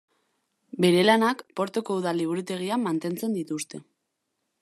[0.85, 3.83] Bere lanak Portoko Udal Liburutegian mantentzen dituzte.